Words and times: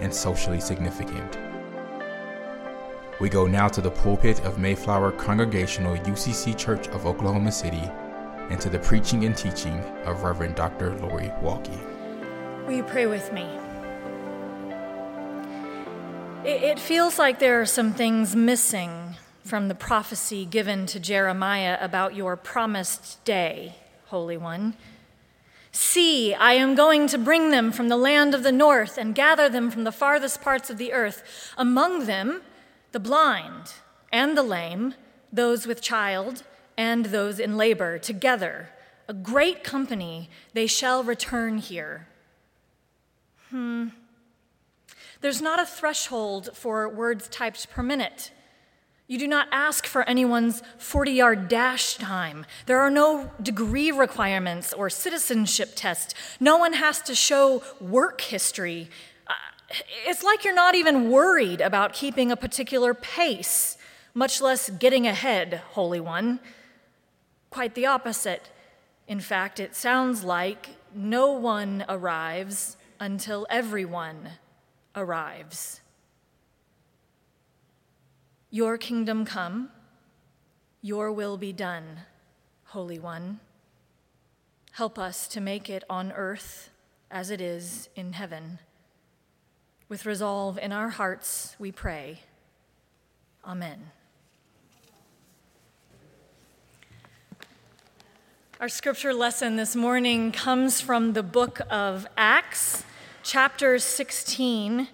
and 0.00 0.14
socially 0.14 0.60
significant. 0.60 1.38
We 3.18 3.28
go 3.28 3.46
now 3.46 3.68
to 3.68 3.80
the 3.80 3.90
pulpit 3.90 4.44
of 4.44 4.58
Mayflower 4.58 5.12
Congregational 5.12 5.96
UCC 5.96 6.56
Church 6.56 6.88
of 6.88 7.06
Oklahoma 7.06 7.50
City 7.50 7.90
and 8.50 8.60
to 8.60 8.68
the 8.68 8.78
preaching 8.78 9.24
and 9.24 9.36
teaching 9.36 9.78
of 10.04 10.22
Reverend 10.22 10.54
Dr. 10.54 10.94
Lori 10.96 11.32
Walke. 11.42 12.66
Will 12.66 12.74
you 12.74 12.82
pray 12.82 13.06
with 13.06 13.32
me? 13.32 13.46
It 16.44 16.78
feels 16.78 17.18
like 17.18 17.38
there 17.38 17.60
are 17.60 17.66
some 17.66 17.92
things 17.92 18.36
missing 18.36 19.16
from 19.44 19.68
the 19.68 19.74
prophecy 19.74 20.44
given 20.44 20.86
to 20.86 21.00
Jeremiah 21.00 21.78
about 21.80 22.14
your 22.14 22.36
promised 22.36 23.24
day, 23.24 23.76
Holy 24.06 24.36
One. 24.36 24.74
See, 25.78 26.32
I 26.32 26.54
am 26.54 26.74
going 26.74 27.06
to 27.08 27.18
bring 27.18 27.50
them 27.50 27.70
from 27.70 27.88
the 27.88 27.98
land 27.98 28.34
of 28.34 28.42
the 28.42 28.50
north 28.50 28.96
and 28.96 29.14
gather 29.14 29.46
them 29.46 29.70
from 29.70 29.84
the 29.84 29.92
farthest 29.92 30.40
parts 30.40 30.70
of 30.70 30.78
the 30.78 30.94
earth. 30.94 31.52
Among 31.58 32.06
them, 32.06 32.40
the 32.92 32.98
blind 32.98 33.74
and 34.10 34.38
the 34.38 34.42
lame, 34.42 34.94
those 35.30 35.66
with 35.66 35.82
child 35.82 36.44
and 36.78 37.04
those 37.04 37.38
in 37.38 37.58
labor, 37.58 37.98
together, 37.98 38.70
a 39.06 39.12
great 39.12 39.62
company, 39.62 40.30
they 40.54 40.66
shall 40.66 41.04
return 41.04 41.58
here. 41.58 42.08
Hmm. 43.50 43.88
There's 45.20 45.42
not 45.42 45.60
a 45.60 45.66
threshold 45.66 46.48
for 46.54 46.88
words 46.88 47.28
typed 47.28 47.68
per 47.68 47.82
minute. 47.82 48.30
You 49.08 49.18
do 49.18 49.28
not 49.28 49.46
ask 49.52 49.86
for 49.86 50.02
anyone's 50.08 50.62
40 50.78 51.12
yard 51.12 51.48
dash 51.48 51.94
time. 51.96 52.44
There 52.66 52.80
are 52.80 52.90
no 52.90 53.30
degree 53.40 53.92
requirements 53.92 54.72
or 54.72 54.90
citizenship 54.90 55.72
tests. 55.76 56.14
No 56.40 56.56
one 56.56 56.72
has 56.72 57.00
to 57.02 57.14
show 57.14 57.62
work 57.80 58.20
history. 58.20 58.90
Uh, 59.28 59.32
it's 60.06 60.24
like 60.24 60.44
you're 60.44 60.54
not 60.54 60.74
even 60.74 61.08
worried 61.10 61.60
about 61.60 61.92
keeping 61.92 62.32
a 62.32 62.36
particular 62.36 62.94
pace, 62.94 63.78
much 64.12 64.40
less 64.40 64.70
getting 64.70 65.06
ahead, 65.06 65.62
Holy 65.70 66.00
One. 66.00 66.40
Quite 67.50 67.76
the 67.76 67.86
opposite. 67.86 68.50
In 69.06 69.20
fact, 69.20 69.60
it 69.60 69.76
sounds 69.76 70.24
like 70.24 70.70
no 70.92 71.30
one 71.30 71.84
arrives 71.88 72.76
until 72.98 73.46
everyone 73.48 74.30
arrives. 74.96 75.80
Your 78.56 78.78
kingdom 78.78 79.26
come, 79.26 79.68
your 80.80 81.12
will 81.12 81.36
be 81.36 81.52
done, 81.52 82.00
Holy 82.68 82.98
One. 82.98 83.40
Help 84.72 84.98
us 84.98 85.28
to 85.28 85.42
make 85.42 85.68
it 85.68 85.84
on 85.90 86.10
earth 86.12 86.70
as 87.10 87.30
it 87.30 87.42
is 87.42 87.90
in 87.94 88.14
heaven. 88.14 88.58
With 89.90 90.06
resolve 90.06 90.56
in 90.56 90.72
our 90.72 90.88
hearts, 90.88 91.54
we 91.58 91.70
pray. 91.70 92.20
Amen. 93.44 93.90
Our 98.58 98.70
scripture 98.70 99.12
lesson 99.12 99.56
this 99.56 99.76
morning 99.76 100.32
comes 100.32 100.80
from 100.80 101.12
the 101.12 101.22
book 101.22 101.60
of 101.68 102.06
Acts, 102.16 102.84
chapter 103.22 103.78
16 103.78 104.88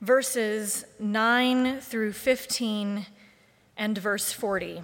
verses 0.00 0.84
9 0.98 1.80
through 1.80 2.12
15 2.12 3.06
and 3.76 3.98
verse 3.98 4.32
40. 4.32 4.82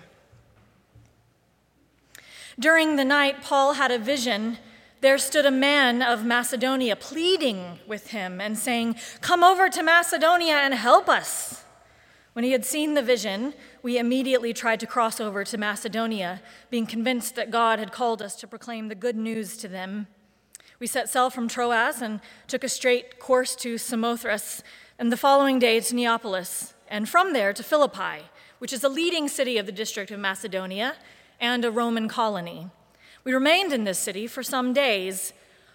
During 2.59 2.97
the 2.97 3.05
night, 3.05 3.43
Paul 3.43 3.75
had 3.75 3.91
a 3.91 3.99
vision. 3.99 4.59
There 5.01 5.19
stood 5.19 5.47
a 5.47 5.51
man 5.51 6.03
of 6.03 6.25
Macedonia 6.25 6.97
pleading 6.97 7.79
with 7.87 8.09
him 8.09 8.41
and 8.41 8.57
saying, 8.59 8.97
Come 9.21 9.43
over 9.43 9.69
to 9.69 9.83
Macedonia 9.83 10.55
and 10.55 10.75
help 10.75 11.09
us. 11.09 11.65
When 12.35 12.45
he 12.45 12.53
had 12.53 12.65
seen 12.65 12.95
the 12.95 13.03
vision, 13.03 13.53
we 13.83 13.99
immediately 13.99 14.55
tried 14.55 14.81
to 14.81 14.87
cross 14.87 15.21
over 15.21 15.45
to 15.45 15.59
Macedonia, 15.59 16.41
being 16.71 16.87
convinced 16.87 17.35
that 17.37 17.51
God 17.51 17.79
had 17.79 17.93
called 17.93 18.23
us 18.23 18.37
to 18.37 18.47
proclaim 18.47 18.89
the 18.89 18.95
good 18.95 19.17
news 19.17 19.57
to 19.59 19.69
them. 19.69 20.07
We 20.79 20.87
set 20.87 21.09
sail 21.09 21.31
from 21.31 21.47
Troas 21.47 22.01
and 22.01 22.21
took 22.49 22.65
a 22.65 22.69
straight 22.69 23.19
course 23.19 23.55
to 23.57 23.77
Samothrace 23.77 24.63
and 25.03 25.11
the 25.11 25.17
following 25.17 25.59
day 25.59 25.81
to 25.81 25.97
Neapolis, 25.97 26.75
and 26.87 27.09
from 27.09 27.33
there 27.33 27.53
to 27.53 27.65
Philippi, 27.65 28.23
which 28.61 28.73
is 28.73 28.85
a 28.85 28.89
leading 28.89 29.27
city 29.27 29.59
of 29.59 29.67
the 29.67 29.73
district 29.73 30.13
of 30.13 30.21
Macedonia 30.21 30.95
and 31.41 31.65
a 31.65 31.73
Roman 31.73 32.07
colony. 32.07 32.69
We 33.25 33.35
remained 33.35 33.73
in 33.73 33.83
this 33.83 33.99
city 33.99 34.29
for 34.29 34.45
some 34.45 34.73
days. 34.73 35.33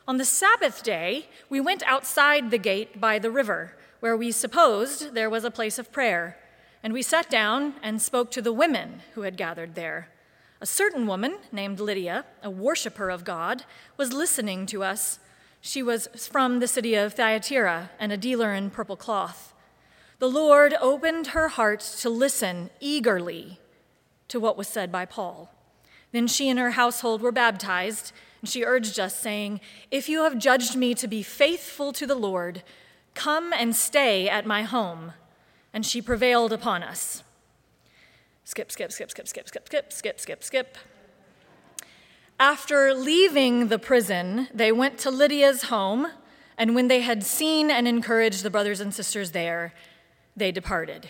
On 0.08 0.16
the 0.16 0.24
Sabbath 0.24 0.82
day, 0.82 1.28
we 1.50 1.60
went 1.60 1.84
outside 1.86 2.52
the 2.52 2.58
gate 2.58 3.02
by 3.02 3.20
the 3.20 3.30
river, 3.30 3.74
where 4.00 4.16
we 4.16 4.32
supposed 4.32 5.14
there 5.14 5.30
was 5.30 5.44
a 5.44 5.52
place 5.52 5.78
of 5.78 5.92
prayer, 5.92 6.38
and 6.82 6.94
we 6.94 7.02
sat 7.02 7.30
down 7.30 7.74
and 7.84 8.02
spoke 8.02 8.32
to 8.32 8.42
the 8.42 8.54
women 8.54 9.02
who 9.16 9.24
had 9.24 9.36
gathered 9.36 9.76
there. 9.76 10.08
A 10.62 10.66
certain 10.66 11.06
woman 11.06 11.36
named 11.52 11.82
Lydia, 11.82 12.24
a 12.42 12.50
worshiper 12.50 13.10
of 13.10 13.26
God, 13.26 13.66
was 13.98 14.14
listening 14.14 14.66
to 14.68 14.84
us 14.84 15.20
she 15.68 15.84
was 15.84 16.08
from 16.32 16.60
the 16.60 16.68
city 16.68 16.96
of 16.96 17.14
Thyatira 17.14 17.90
and 18.00 18.14
a 18.14 18.18
dealer 18.18 18.54
in 18.54 18.70
purple 18.70 18.96
cloth. 18.96 19.54
The 20.20 20.30
Lord 20.30 20.74
opened 20.80 21.28
her 21.28 21.50
heart 21.50 21.82
to 22.00 22.10
listen 22.10 22.70
eagerly 22.80 23.60
to 24.30 24.40
what 24.40 24.58
was 24.58 24.70
said 24.70 24.94
by 24.94 25.06
Paul. 25.06 25.54
Then 26.14 26.26
she 26.26 26.48
and 26.48 26.58
her 26.58 26.72
household 26.72 27.22
were 27.22 27.34
baptized, 27.34 28.14
and 28.42 28.50
she 28.50 28.64
urged 28.64 28.98
us, 28.98 29.14
saying, 29.14 29.60
If 29.92 30.08
you 30.08 30.24
have 30.24 30.40
judged 30.40 30.78
me 30.78 30.94
to 30.96 31.08
be 31.08 31.22
faithful 31.22 31.92
to 31.94 32.08
the 32.08 32.16
Lord, 32.16 32.64
come 33.14 33.52
and 33.52 33.76
stay 33.76 34.30
at 34.30 34.46
my 34.46 34.64
home. 34.64 35.12
And 35.74 35.86
she 35.86 36.02
prevailed 36.02 36.54
upon 36.54 36.82
us. 36.82 37.24
Skip, 38.46 38.72
skip, 38.72 38.94
skip, 38.94 39.12
skip, 39.12 39.28
skip, 39.28 39.50
skip, 39.50 39.68
skip, 39.68 39.92
skip, 39.92 40.20
skip, 40.22 40.44
skip. 40.46 40.78
After 42.40 42.94
leaving 42.94 43.70
the 43.70 43.80
prison, 43.80 44.48
they 44.54 44.72
went 44.72 45.00
to 45.00 45.10
Lydia's 45.10 45.64
home, 45.64 46.08
and 46.56 46.76
when 46.76 46.88
they 46.88 47.02
had 47.02 47.24
seen 47.24 47.72
and 47.72 47.88
encouraged 47.88 48.44
the 48.44 48.52
brothers 48.52 48.80
and 48.80 48.94
sisters 48.94 49.32
there, 49.32 49.74
they 50.36 50.52
departed. 50.52 51.10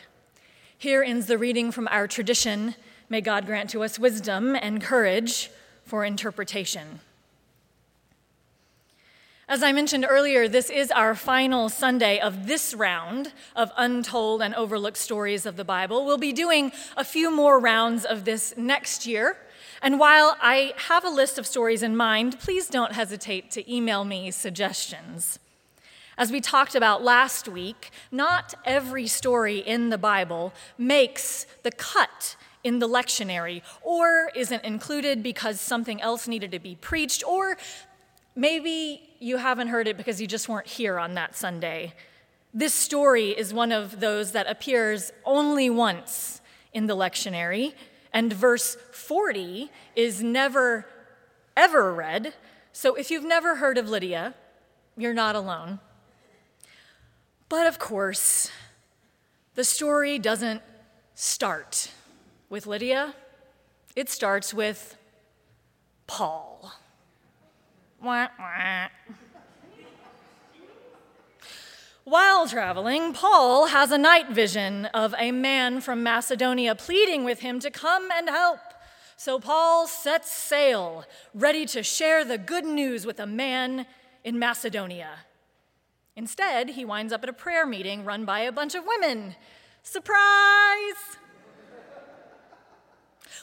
Here 0.77 1.03
ends 1.03 1.25
the 1.25 1.37
reading 1.37 1.71
from 1.73 1.89
our 1.89 2.07
tradition. 2.07 2.75
May 3.09 3.19
God 3.19 3.45
grant 3.45 3.69
to 3.71 3.83
us 3.83 3.99
wisdom 3.99 4.55
and 4.55 4.81
courage 4.81 5.51
for 5.83 6.05
interpretation. 6.05 7.01
As 9.49 9.63
I 9.63 9.73
mentioned 9.73 10.05
earlier, 10.07 10.47
this 10.47 10.69
is 10.69 10.91
our 10.91 11.13
final 11.13 11.67
Sunday 11.67 12.19
of 12.19 12.47
this 12.47 12.73
round 12.73 13.33
of 13.55 13.71
untold 13.77 14.41
and 14.41 14.55
overlooked 14.55 14.97
stories 14.97 15.45
of 15.45 15.57
the 15.57 15.65
Bible. 15.65 16.05
We'll 16.05 16.17
be 16.17 16.33
doing 16.33 16.71
a 16.95 17.03
few 17.03 17.31
more 17.31 17.59
rounds 17.59 18.05
of 18.05 18.23
this 18.23 18.53
next 18.55 19.05
year. 19.05 19.37
And 19.81 19.99
while 19.99 20.35
I 20.41 20.73
have 20.87 21.05
a 21.05 21.09
list 21.09 21.37
of 21.37 21.45
stories 21.45 21.83
in 21.83 21.95
mind, 21.95 22.39
please 22.39 22.67
don't 22.67 22.93
hesitate 22.93 23.51
to 23.51 23.73
email 23.73 24.03
me 24.03 24.31
suggestions. 24.31 25.39
As 26.17 26.31
we 26.31 26.41
talked 26.41 26.73
about 26.73 27.03
last 27.03 27.47
week, 27.47 27.91
not 28.11 28.55
every 28.65 29.05
story 29.05 29.59
in 29.59 29.89
the 29.89 29.97
Bible 29.97 30.53
makes 30.77 31.45
the 31.63 31.71
cut 31.71 32.35
in 32.63 32.79
the 32.79 32.87
lectionary 32.87 33.61
or 33.83 34.31
isn't 34.35 34.63
included 34.63 35.21
because 35.21 35.61
something 35.61 36.01
else 36.01 36.27
needed 36.27 36.51
to 36.51 36.59
be 36.59 36.75
preached 36.75 37.23
or 37.25 37.57
Maybe 38.37 39.01
you 39.17 39.37
haven't 39.37 39.69
heard 39.69 39.87
it 39.87 39.97
because 39.97 40.21
you 40.21 40.27
just 40.27 40.47
weren't 40.47 40.67
here 40.67 40.99
on 40.99 41.15
that 41.15 41.35
Sunday. 41.35 41.95
This 42.53 42.71
story 42.71 43.31
is 43.31 43.51
one 43.51 43.71
of 43.71 43.99
those 43.99 44.33
that 44.33 44.45
appears 44.45 45.11
only 45.25 45.71
once 45.71 46.39
in 46.71 46.85
the 46.85 46.95
lectionary, 46.95 47.73
and 48.13 48.31
verse 48.31 48.77
40 48.91 49.69
is 49.95 50.21
never, 50.21 50.85
ever 51.55 51.93
read. 51.93 52.33
So 52.71 52.95
if 52.95 53.11
you've 53.11 53.25
never 53.25 53.55
heard 53.55 53.77
of 53.77 53.89
Lydia, 53.89 54.35
you're 54.95 55.13
not 55.13 55.35
alone. 55.35 55.79
But 57.49 57.67
of 57.67 57.79
course, 57.79 58.51
the 59.55 59.63
story 59.63 60.19
doesn't 60.19 60.61
start 61.15 61.91
with 62.49 62.67
Lydia, 62.67 63.15
it 63.95 64.09
starts 64.09 64.53
with 64.53 64.97
Paul. 66.05 66.71
Wah, 68.01 68.27
wah. 68.37 68.87
While 72.07 72.47
traveling, 72.47 73.11
Paul 73.11 73.65
has 73.65 73.91
a 73.91 73.97
night 73.97 74.29
vision 74.29 74.85
of 74.93 75.13
a 75.17 75.33
man 75.33 75.81
from 75.81 76.03
Macedonia 76.03 76.73
pleading 76.73 77.25
with 77.25 77.41
him 77.41 77.59
to 77.59 77.69
come 77.69 78.07
and 78.15 78.29
help. 78.29 78.61
So 79.17 79.39
Paul 79.39 79.87
sets 79.87 80.31
sail, 80.31 81.03
ready 81.33 81.65
to 81.65 81.83
share 81.83 82.23
the 82.23 82.37
good 82.37 82.63
news 82.63 83.05
with 83.05 83.19
a 83.19 83.27
man 83.27 83.85
in 84.23 84.39
Macedonia. 84.39 85.09
Instead, 86.15 86.69
he 86.69 86.85
winds 86.85 87.11
up 87.11 87.23
at 87.23 87.29
a 87.29 87.33
prayer 87.33 87.65
meeting 87.65 88.05
run 88.05 88.23
by 88.23 88.39
a 88.39 88.53
bunch 88.53 88.73
of 88.73 88.85
women. 88.85 89.35
Surprise! 89.83 91.17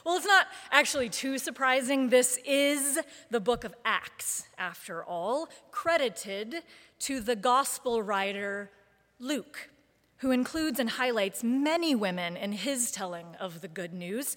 Well, 0.04 0.16
it's 0.16 0.26
not 0.26 0.46
actually 0.70 1.08
too 1.08 1.38
surprising. 1.38 2.08
This 2.08 2.38
is 2.44 2.98
the 3.30 3.40
book 3.40 3.64
of 3.64 3.74
Acts, 3.84 4.46
after 4.58 5.04
all, 5.04 5.48
credited 5.70 6.62
to 7.00 7.20
the 7.20 7.36
gospel 7.36 8.02
writer 8.02 8.70
Luke, 9.18 9.70
who 10.18 10.30
includes 10.30 10.78
and 10.78 10.90
highlights 10.90 11.44
many 11.44 11.94
women 11.94 12.36
in 12.36 12.52
his 12.52 12.90
telling 12.90 13.34
of 13.40 13.60
the 13.60 13.68
good 13.68 13.92
news. 13.92 14.36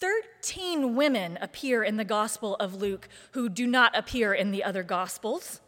13 0.00 0.94
women 0.94 1.38
appear 1.40 1.82
in 1.82 1.96
the 1.96 2.04
Gospel 2.04 2.54
of 2.56 2.74
Luke 2.74 3.08
who 3.32 3.48
do 3.48 3.66
not 3.66 3.96
appear 3.96 4.32
in 4.32 4.52
the 4.52 4.62
other 4.62 4.82
Gospels. 4.82 5.60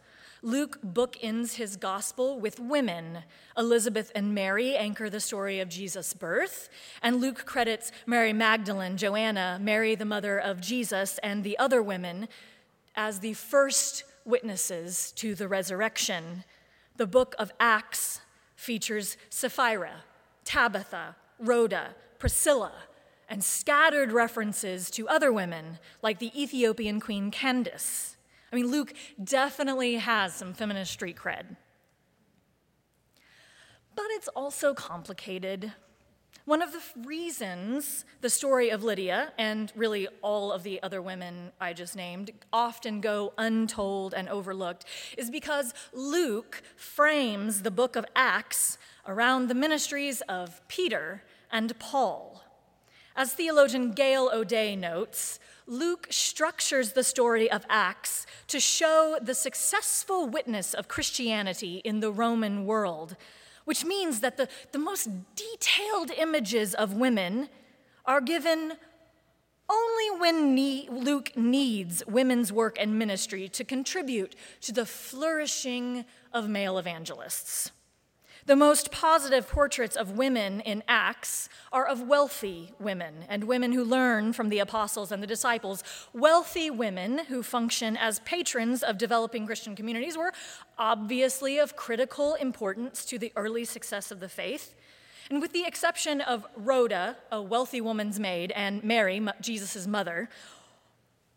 Luke 0.43 0.79
bookends 0.81 1.55
his 1.55 1.75
gospel 1.75 2.39
with 2.39 2.59
women. 2.59 3.19
Elizabeth 3.55 4.11
and 4.15 4.33
Mary 4.33 4.75
anchor 4.75 5.09
the 5.09 5.19
story 5.19 5.59
of 5.59 5.69
Jesus' 5.69 6.13
birth, 6.13 6.67
and 7.03 7.21
Luke 7.21 7.45
credits 7.45 7.91
Mary 8.07 8.33
Magdalene, 8.33 8.97
Joanna, 8.97 9.59
Mary, 9.61 9.93
the 9.93 10.05
mother 10.05 10.39
of 10.39 10.59
Jesus, 10.59 11.19
and 11.21 11.43
the 11.43 11.59
other 11.59 11.83
women 11.83 12.27
as 12.95 13.19
the 13.19 13.33
first 13.33 14.03
witnesses 14.25 15.11
to 15.13 15.35
the 15.35 15.47
resurrection. 15.47 16.43
The 16.97 17.07
book 17.07 17.35
of 17.37 17.51
Acts 17.59 18.21
features 18.55 19.17
Sapphira, 19.29 20.03
Tabitha, 20.43 21.15
Rhoda, 21.39 21.95
Priscilla, 22.17 22.73
and 23.29 23.43
scattered 23.43 24.11
references 24.11 24.89
to 24.91 25.07
other 25.07 25.31
women 25.31 25.79
like 26.01 26.19
the 26.19 26.31
Ethiopian 26.39 26.99
queen 26.99 27.29
Candace. 27.31 28.17
I 28.51 28.55
mean, 28.55 28.67
Luke 28.67 28.93
definitely 29.23 29.95
has 29.95 30.33
some 30.33 30.53
feminist 30.53 30.91
street 30.91 31.15
cred. 31.15 31.55
But 33.95 34.05
it's 34.09 34.27
also 34.29 34.73
complicated. 34.73 35.73
One 36.45 36.61
of 36.61 36.71
the 36.71 36.81
reasons 37.05 38.03
the 38.21 38.29
story 38.29 38.69
of 38.69 38.83
Lydia, 38.83 39.31
and 39.37 39.71
really 39.75 40.07
all 40.21 40.51
of 40.51 40.63
the 40.63 40.81
other 40.81 41.01
women 41.01 41.51
I 41.61 41.73
just 41.73 41.95
named, 41.95 42.31
often 42.51 42.99
go 42.99 43.33
untold 43.37 44.13
and 44.13 44.27
overlooked 44.27 44.85
is 45.17 45.29
because 45.29 45.73
Luke 45.93 46.61
frames 46.75 47.61
the 47.61 47.71
book 47.71 47.95
of 47.95 48.05
Acts 48.15 48.77
around 49.07 49.47
the 49.47 49.55
ministries 49.55 50.21
of 50.21 50.67
Peter 50.67 51.23
and 51.51 51.77
Paul. 51.79 52.40
As 53.15 53.33
theologian 53.33 53.91
Gail 53.91 54.29
O'Day 54.33 54.75
notes, 54.75 55.39
Luke 55.67 56.07
structures 56.09 56.93
the 56.93 57.03
story 57.03 57.51
of 57.51 57.65
Acts 57.69 58.25
to 58.47 58.59
show 58.59 59.17
the 59.21 59.35
successful 59.35 60.27
witness 60.27 60.73
of 60.73 60.87
Christianity 60.87 61.81
in 61.83 61.99
the 61.99 62.11
Roman 62.11 62.65
world, 62.65 63.15
which 63.65 63.83
means 63.83 64.21
that 64.21 64.37
the, 64.37 64.47
the 64.71 64.79
most 64.79 65.09
detailed 65.35 66.11
images 66.11 66.73
of 66.73 66.93
women 66.93 67.49
are 68.05 68.21
given 68.21 68.73
only 69.69 70.19
when 70.19 70.55
Luke 71.03 71.31
needs 71.35 72.03
women's 72.05 72.51
work 72.51 72.77
and 72.79 72.97
ministry 72.97 73.47
to 73.49 73.63
contribute 73.63 74.35
to 74.61 74.71
the 74.71 74.85
flourishing 74.85 76.05
of 76.33 76.49
male 76.49 76.77
evangelists. 76.77 77.71
The 78.47 78.55
most 78.55 78.91
positive 78.91 79.47
portraits 79.47 79.95
of 79.95 80.17
women 80.17 80.61
in 80.61 80.81
Acts 80.87 81.47
are 81.71 81.85
of 81.85 82.07
wealthy 82.07 82.73
women 82.79 83.25
and 83.29 83.43
women 83.43 83.71
who 83.71 83.83
learn 83.83 84.33
from 84.33 84.49
the 84.49 84.57
apostles 84.57 85.11
and 85.11 85.21
the 85.21 85.27
disciples. 85.27 85.83
Wealthy 86.11 86.71
women 86.71 87.25
who 87.25 87.43
function 87.43 87.95
as 87.95 88.19
patrons 88.19 88.81
of 88.81 88.97
developing 88.97 89.45
Christian 89.45 89.75
communities 89.75 90.17
were 90.17 90.33
obviously 90.79 91.59
of 91.59 91.75
critical 91.75 92.33
importance 92.35 93.05
to 93.05 93.19
the 93.19 93.31
early 93.35 93.63
success 93.63 94.09
of 94.09 94.19
the 94.19 94.29
faith. 94.29 94.73
And 95.29 95.39
with 95.39 95.53
the 95.53 95.65
exception 95.65 96.19
of 96.19 96.47
Rhoda, 96.55 97.17
a 97.31 97.41
wealthy 97.41 97.79
woman's 97.79 98.19
maid, 98.19 98.51
and 98.55 98.83
Mary, 98.83 99.25
Jesus' 99.39 99.85
mother, 99.85 100.29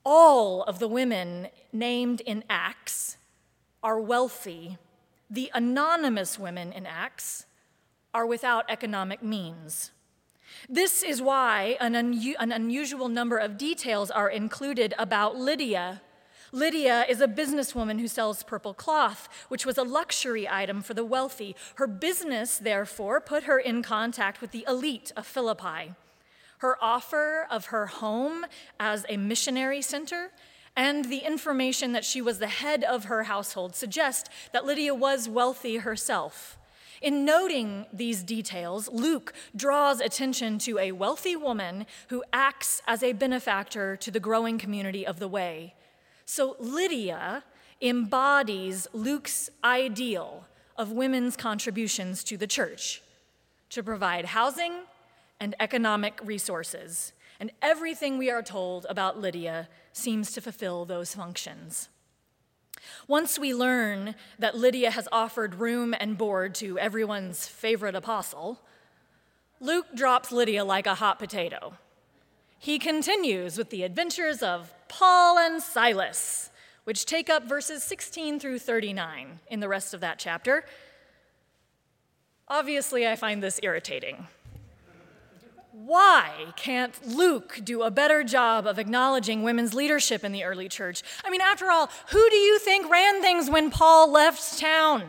all 0.05 0.63
of 0.63 0.79
the 0.79 0.89
women 0.89 1.49
named 1.71 2.23
in 2.23 2.45
Acts 2.49 3.19
are 3.83 4.01
wealthy 4.01 4.79
the 5.35 5.51
anonymous 5.53 6.39
women 6.39 6.73
in 6.73 6.87
Acts 6.87 7.47
are 8.15 8.25
without 8.25 8.65
economic 8.71 9.23
means. 9.23 9.91
This 10.69 11.03
is 11.03 11.21
why 11.21 11.77
an, 11.81 11.97
un- 11.97 12.35
an, 12.39 12.53
unusual 12.53 13.09
number 13.09 13.37
of 13.37 13.59
details 13.59 14.11
are 14.13 14.31
included 14.31 14.95
about 14.97 15.37
Lydia. 15.37 16.01
Lydia 16.53 17.05
is 17.09 17.21
a 17.21 17.27
businesswoman 17.27 17.99
who 17.99 18.07
sells 18.07 18.45
purple 18.45 18.75
cloth, 18.75 19.29
which 19.49 19.67
was 19.67 19.77
a 19.77 19.83
luxury 19.83 20.49
item 20.49 20.81
for 20.83 20.95
the 20.95 21.05
wealthy. 21.05 21.57
Her 21.75 21.89
business, 21.89 22.57
therefore, 22.57 23.21
put 23.21 23.45
her 23.45 23.59
in 23.59 23.83
contact 23.83 24.41
with 24.41 24.53
the 24.53 24.65
elite 24.69 25.11
of 25.17 25.27
Philippi. 25.27 25.95
Her 26.59 26.77
offer 26.81 27.49
of 27.51 27.67
her 27.67 27.87
home 27.87 28.47
as 28.79 29.05
a 29.09 29.17
missionary 29.17 29.83
center 29.83 30.31
and 30.77 31.05
the 31.07 31.19
information 31.19 31.93
that 31.93 32.05
she 32.05 32.21
was 32.21 32.39
the 32.39 32.49
head 32.49 32.85
of 32.85 33.05
her 33.05 33.25
household 33.25 33.75
suggest 33.75 34.29
that 34.53 34.65
Lydia 34.65 34.95
was 34.95 35.29
wealthy 35.29 35.77
herself. 35.79 36.59
In 37.01 37.25
noting 37.25 37.87
these 37.93 38.23
details, 38.23 38.89
Luke 38.89 39.35
draws 39.55 40.01
attention 40.01 40.59
to 40.61 40.79
a 40.79 40.93
wealthy 40.93 41.37
woman 41.37 41.87
who 42.09 42.25
acts 42.33 42.81
as 42.87 43.03
a 43.03 43.13
benefactor 43.13 43.97
to 43.97 44.11
the 44.11 44.21
growing 44.21 44.59
community 44.59 45.07
of 45.07 45.19
the 45.19 45.29
way. 45.29 45.75
So 46.25 46.57
Lydia 46.59 47.45
embodies 47.81 48.87
Luke's 48.93 49.51
ideal 49.63 50.47
of 50.77 50.93
women's 50.93 51.37
contributions 51.37 52.25
to 52.25 52.37
the 52.37 52.47
church 52.47 53.03
to 53.71 53.83
provide 53.83 54.25
housing 54.25 54.73
and 55.39 55.55
economic 55.61 56.21
resources. 56.25 57.13
And 57.45 57.53
everything 57.61 58.17
we 58.17 58.31
are 58.31 58.43
told 58.43 58.87
about 58.89 59.21
Lydia 59.21 59.69
seems 59.93 60.33
to 60.33 60.41
fulfill 60.41 60.87
those 60.87 61.15
functions. 61.15 61.91
Once 63.07 63.39
we 63.39 63.53
learn 63.53 64.15
that 64.39 64.57
Lydia 64.57 64.91
has 64.91 65.07
offered 65.13 65.57
room 65.57 65.95
and 66.01 66.17
board 66.17 66.55
to 66.55 66.79
everyone's 66.79 67.47
favorite 67.47 67.95
apostle, 67.95 68.63
Luke 69.61 69.89
drops 69.95 70.33
Lydia 70.33 70.65
like 70.65 70.87
a 70.87 70.95
hot 70.95 71.19
potato. 71.19 71.75
He 72.59 72.79
continues 72.79 73.59
with 73.59 73.69
the 73.69 73.83
adventures 73.83 74.43
of 74.43 74.73
Paul 74.89 75.37
and 75.37 75.63
Silas, 75.63 76.49
which 76.85 77.05
take 77.05 77.29
up 77.29 77.47
verses 77.47 77.83
16 77.83 78.41
through 78.41 78.61
39 78.61 79.41
in 79.49 79.61
the 79.61 79.69
rest 79.69 79.93
of 79.93 80.01
that 80.01 80.19
chapter. 80.19 80.65
Obviously, 82.49 83.07
I 83.07 83.17
find 83.17 83.43
this 83.43 83.61
irritating. 83.63 84.29
Why 85.85 86.31
can't 86.57 86.95
Luke 87.07 87.61
do 87.63 87.83
a 87.83 87.91
better 87.91 88.25
job 88.25 88.67
of 88.67 88.79
acknowledging 88.79 89.43
women's 89.43 89.75
leadership 89.75 90.25
in 90.25 90.33
the 90.33 90.43
early 90.43 90.67
church? 90.67 91.03
I 91.23 91.31
mean, 91.31 91.43
after 91.43 91.71
all, 91.71 91.91
who 92.09 92.31
do 92.31 92.37
you 92.37 92.59
think 92.59 92.91
ran 92.91 93.21
things 93.21 93.51
when 93.51 93.71
Paul 93.71 94.11
left 94.11 94.59
town? 94.59 95.05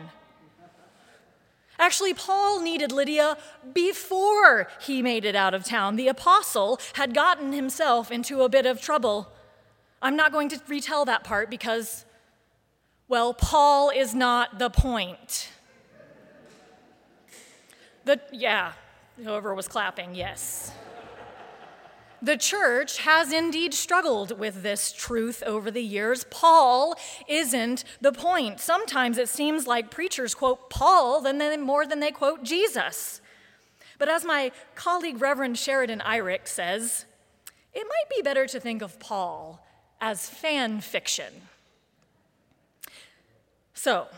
Actually, 1.78 2.12
Paul 2.12 2.60
needed 2.60 2.92
Lydia 2.92 3.38
before 3.72 4.68
he 4.82 5.00
made 5.00 5.24
it 5.24 5.34
out 5.34 5.54
of 5.54 5.64
town. 5.64 5.96
The 5.96 6.08
apostle 6.08 6.78
had 6.92 7.14
gotten 7.14 7.54
himself 7.54 8.10
into 8.10 8.42
a 8.42 8.48
bit 8.50 8.66
of 8.66 8.82
trouble. 8.82 9.32
I'm 10.02 10.14
not 10.14 10.30
going 10.30 10.50
to 10.50 10.60
retell 10.68 11.06
that 11.06 11.24
part 11.24 11.48
because, 11.48 12.04
well, 13.08 13.32
Paul 13.32 13.88
is 13.88 14.14
not 14.14 14.58
the 14.58 14.68
point. 14.68 15.48
The, 18.04 18.20
yeah, 18.30 18.72
Whoever 19.22 19.54
was 19.54 19.66
clapping, 19.68 20.14
yes. 20.14 20.72
the 22.20 22.36
church 22.36 22.98
has 22.98 23.32
indeed 23.32 23.72
struggled 23.72 24.38
with 24.38 24.62
this 24.62 24.92
truth 24.92 25.42
over 25.44 25.70
the 25.70 25.82
years. 25.82 26.24
Paul 26.30 26.96
isn't 27.28 27.84
the 28.00 28.12
point. 28.12 28.60
Sometimes 28.60 29.16
it 29.18 29.28
seems 29.28 29.66
like 29.66 29.90
preachers 29.90 30.34
quote 30.34 30.68
Paul 30.70 31.22
more 31.58 31.86
than 31.86 32.00
they 32.00 32.10
quote 32.10 32.42
Jesus. 32.42 33.20
But 33.98 34.08
as 34.08 34.24
my 34.24 34.52
colleague 34.74 35.20
Reverend 35.20 35.58
Sheridan 35.58 36.02
Eyrick 36.04 36.46
says, 36.46 37.06
it 37.72 37.86
might 37.86 38.14
be 38.14 38.22
better 38.22 38.46
to 38.46 38.60
think 38.60 38.82
of 38.82 38.98
Paul 38.98 39.66
as 40.00 40.28
fan 40.28 40.80
fiction. 40.80 41.32
So, 43.72 44.08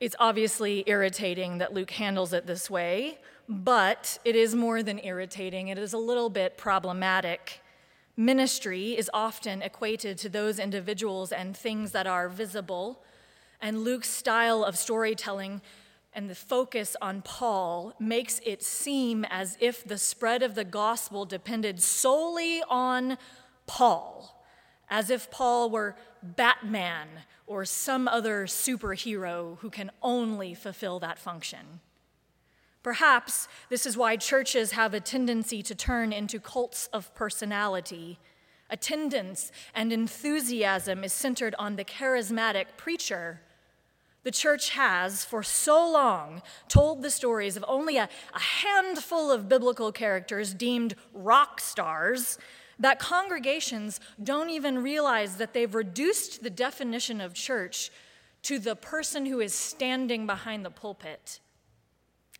it's 0.00 0.16
obviously 0.18 0.84
irritating 0.86 1.58
that 1.58 1.72
Luke 1.72 1.90
handles 1.90 2.32
it 2.32 2.46
this 2.46 2.70
way, 2.70 3.18
but 3.48 4.18
it 4.24 4.36
is 4.36 4.54
more 4.54 4.82
than 4.82 5.00
irritating, 5.02 5.68
it 5.68 5.78
is 5.78 5.92
a 5.92 5.98
little 5.98 6.30
bit 6.30 6.56
problematic. 6.56 7.60
Ministry 8.16 8.96
is 8.96 9.10
often 9.14 9.62
equated 9.62 10.18
to 10.18 10.28
those 10.28 10.58
individuals 10.58 11.32
and 11.32 11.56
things 11.56 11.92
that 11.92 12.06
are 12.06 12.28
visible, 12.28 13.02
and 13.60 13.84
Luke's 13.84 14.10
style 14.10 14.64
of 14.64 14.76
storytelling 14.76 15.60
and 16.12 16.28
the 16.28 16.34
focus 16.34 16.96
on 17.00 17.22
Paul 17.22 17.94
makes 18.00 18.40
it 18.44 18.62
seem 18.62 19.24
as 19.30 19.56
if 19.60 19.84
the 19.84 19.98
spread 19.98 20.42
of 20.42 20.54
the 20.54 20.64
gospel 20.64 21.24
depended 21.24 21.80
solely 21.80 22.62
on 22.68 23.18
Paul, 23.66 24.44
as 24.90 25.10
if 25.10 25.30
Paul 25.30 25.70
were 25.70 25.96
Batman 26.22 27.08
or 27.48 27.64
some 27.64 28.06
other 28.06 28.46
superhero 28.46 29.58
who 29.58 29.70
can 29.70 29.90
only 30.02 30.54
fulfill 30.54 30.98
that 31.00 31.18
function. 31.18 31.80
Perhaps 32.82 33.48
this 33.68 33.84
is 33.84 33.96
why 33.96 34.16
churches 34.16 34.72
have 34.72 34.94
a 34.94 35.00
tendency 35.00 35.62
to 35.62 35.74
turn 35.74 36.12
into 36.12 36.38
cults 36.38 36.88
of 36.92 37.14
personality. 37.14 38.18
Attendance 38.70 39.50
and 39.74 39.92
enthusiasm 39.92 41.02
is 41.02 41.12
centered 41.12 41.54
on 41.58 41.76
the 41.76 41.84
charismatic 41.84 42.66
preacher 42.76 43.40
the 44.28 44.32
church 44.32 44.70
has, 44.70 45.24
for 45.24 45.42
so 45.42 45.90
long, 45.90 46.42
told 46.68 47.02
the 47.02 47.10
stories 47.10 47.56
of 47.56 47.64
only 47.66 47.96
a, 47.96 48.10
a, 48.34 48.38
handful 48.38 49.30
of 49.30 49.48
biblical 49.48 49.90
characters 49.92 50.52
deemed 50.52 50.94
rock 51.14 51.60
stars 51.60 52.36
that 52.78 52.98
congregations 52.98 54.00
don't 54.22 54.50
even 54.50 54.82
realize 54.82 55.36
that 55.36 55.52
they've 55.52 55.74
reduced 55.74 56.42
the 56.42 56.50
definition 56.50 57.20
of 57.20 57.34
church 57.34 57.90
to 58.42 58.58
the 58.58 58.76
person 58.76 59.26
who 59.26 59.40
is 59.40 59.52
standing 59.52 60.26
behind 60.26 60.64
the 60.64 60.70
pulpit. 60.70 61.40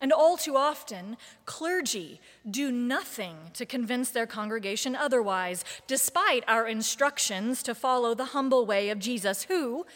And 0.00 0.12
all 0.12 0.37
too 0.37 0.57
often, 0.57 1.16
clergy 1.45 2.21
do 2.49 2.71
nothing 2.71 3.37
to 3.54 3.66
convince 3.66 4.11
their 4.11 4.26
congregation 4.26 4.95
otherwise, 4.95 5.64
despite 5.88 6.45
our 6.47 6.68
instructions 6.68 7.64
to 7.64 7.75
follow 7.75 8.14
the 8.14 8.26
humble 8.26 8.64
way 8.64 8.90
of 8.90 9.00
Jesus, 9.00 9.45
who, 9.45 9.87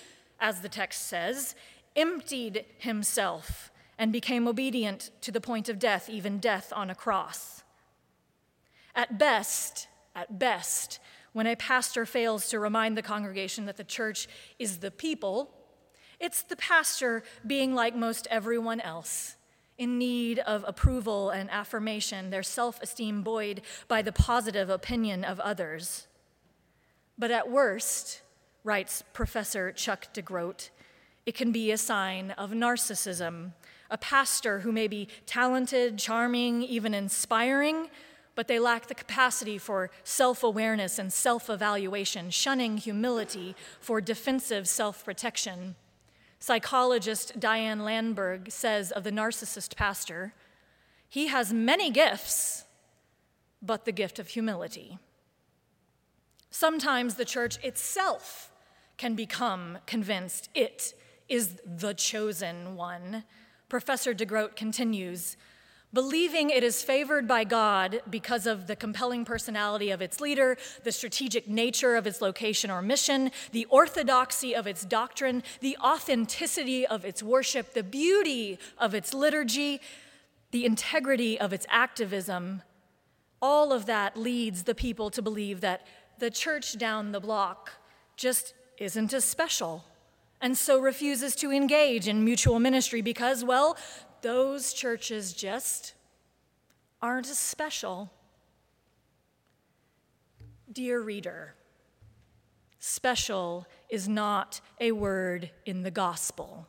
as 0.41 0.61
the 0.61 0.69
text 0.69 1.07
says, 1.07 1.55
emptied 1.95 2.65
himself 2.79 3.71
and 3.97 4.13
became 4.13 4.49
obedient 4.49 5.11
to 5.21 5.31
the 5.31 5.41
point 5.41 5.69
of 5.69 5.79
death, 5.79 6.11
even 6.11 6.39
death 6.39 6.73
on 6.75 6.91
a 6.91 6.95
cross. 6.97 7.63
At 8.97 9.19
best, 9.19 9.87
at 10.15 10.39
best, 10.39 10.99
when 11.33 11.47
a 11.47 11.57
pastor 11.57 12.05
fails 12.05 12.49
to 12.49 12.59
remind 12.59 12.97
the 12.97 13.03
congregation 13.03 13.67
that 13.67 13.77
the 13.77 13.85
church 13.85 14.29
is 14.59 14.79
the 14.79 14.91
people, 14.91 15.51
it's 16.21 16.43
the 16.43 16.57
pastor 16.57 17.23
being 17.47 17.75
like 17.75 17.97
most 17.97 18.29
everyone 18.31 18.81
else, 18.81 19.37
in 19.79 19.99
need 19.99 20.39
of 20.41 20.65
approval 20.67 21.31
and 21.31 21.51
affirmation, 21.51 22.31
their 22.31 22.43
self 22.43 22.81
esteem 22.83 23.23
buoyed 23.23 23.63
by 23.89 24.03
the 24.03 24.13
positive 24.13 24.71
opinion 24.71 25.25
of 25.25 25.41
others. 25.41 26.07
But 27.19 27.31
at 27.31 27.51
worst, 27.51 28.23
writes 28.65 29.03
Professor 29.13 29.73
Chuck 29.73 30.13
DeGroat, 30.15 30.71
it 31.25 31.35
can 31.35 31.53
be 31.53 31.71
a 31.71 31.79
sign 31.79 32.33
of 32.33 32.51
narcissism, 32.51 33.53
a 33.91 33.99
pastor 33.99 34.61
who 34.61 34.73
may 34.73 34.89
be 34.89 35.09
talented, 35.27 35.99
charming, 35.99 36.63
even 36.63 36.95
inspiring, 36.95 37.89
but 38.35 38.49
they 38.49 38.59
lack 38.59 38.87
the 38.87 38.95
capacity 38.95 39.59
for 39.59 39.91
self 40.05 40.43
awareness 40.43 40.99
and 40.99 41.13
self 41.13 41.51
evaluation, 41.51 42.31
shunning 42.31 42.79
humility 42.79 43.55
for 43.81 44.01
defensive 44.01 44.69
self 44.69 45.05
protection. 45.05 45.75
Psychologist 46.39 47.39
Diane 47.39 47.81
Langberg 47.81 48.51
says 48.51 48.91
of 48.91 49.05
the 49.05 49.13
narcissist 49.13 49.77
pastor, 49.77 50.35
he 51.09 51.29
has 51.29 51.53
many 51.53 51.91
gifts, 51.91 52.65
but 53.61 53.85
the 53.85 53.93
gift 53.93 54.19
of 54.19 54.29
humility. 54.29 54.99
Sometimes 56.51 57.15
the 57.15 57.25
church 57.25 57.63
itself 57.63 58.51
can 58.97 59.15
become 59.15 59.79
convinced 59.87 60.49
it 60.55 60.95
is 61.29 61.61
the 61.65 61.95
chosen 61.95 62.77
one. 62.77 63.25
Professor 63.69 64.13
DeGroat 64.13 64.57
continues 64.57 65.37
believing 65.93 66.51
it 66.51 66.65
is 66.65 66.83
favored 66.83 67.29
by 67.29 67.45
God 67.45 68.01
because 68.09 68.47
of 68.47 68.67
the 68.67 68.77
compelling 68.77 69.25
personality 69.25 69.91
of 69.91 70.01
its 70.01 70.21
leader, 70.21 70.57
the 70.85 70.93
strategic 70.93 71.49
nature 71.49 71.97
of 71.97 72.07
its 72.07 72.21
location 72.21 72.71
or 72.71 72.81
mission, 72.81 73.31
the 73.53 73.67
orthodoxy 73.67 74.55
of 74.55 74.67
its 74.67 74.85
doctrine, 74.85 75.43
the 75.61 75.77
authenticity 75.83 76.87
of 76.87 77.05
its 77.05 77.23
worship, 77.23 77.75
the 77.75 77.83
beauty 77.83 78.59
of 78.79 78.95
its 78.95 79.13
liturgy, 79.13 79.81
the 80.51 80.65
integrity 80.65 81.39
of 81.39 81.53
its 81.53 81.67
activism. 81.69 82.63
All 83.41 83.73
of 83.73 83.87
that 83.87 84.17
leads 84.17 84.63
the 84.63 84.75
people 84.75 85.11
to 85.11 85.21
believe 85.21 85.61
that 85.61 85.87
the 86.19 86.31
church 86.31 86.79
down 86.79 87.13
the 87.13 87.21
block 87.21 87.73
just 88.17 88.55
isn't 88.79 89.13
as 89.13 89.25
special 89.25 89.85
and 90.41 90.57
so 90.57 90.81
refuses 90.81 91.37
to 91.37 91.51
engage 91.51 92.09
in 92.09 92.25
mutual 92.25 92.59
ministry 92.59 93.01
because, 93.01 93.45
well, 93.45 93.77
those 94.23 94.73
churches 94.73 95.33
just 95.33 95.95
aren't 97.01 97.29
as 97.29 97.39
special. 97.39 98.11
Dear 100.73 101.01
reader, 101.01 101.55
special 102.79 103.67
is 103.91 104.09
not 104.09 104.61
a 104.81 104.93
word 104.93 105.51
in 105.67 105.83
the 105.83 105.91
gospel. 105.91 106.67